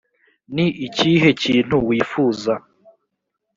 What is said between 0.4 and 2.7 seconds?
ni ikihe kintu wifuza